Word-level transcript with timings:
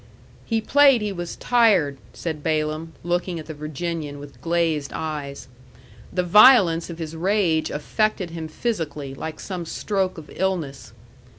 "He 0.47 0.61
played 0.61 1.01
he 1.03 1.11
was 1.11 1.35
tired," 1.35 1.99
said 2.11 2.41
Balaam, 2.41 2.93
looking 3.03 3.39
at 3.39 3.45
the 3.45 3.53
Virginian 3.53 4.17
with 4.17 4.41
glazed 4.41 4.91
eyes. 4.93 5.47
The 6.11 6.23
violence 6.23 6.89
of 6.89 6.97
his 6.97 7.15
rage 7.15 7.69
affected 7.69 8.31
him 8.31 8.47
physically, 8.47 9.13
like 9.13 9.39
some 9.39 9.63
stroke 9.63 10.17
of 10.17 10.31
illness. 10.33 10.93